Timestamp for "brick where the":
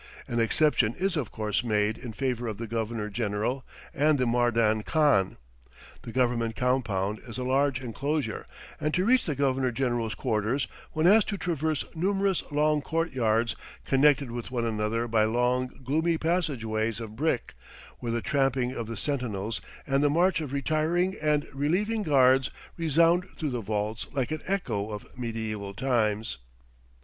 17.15-18.21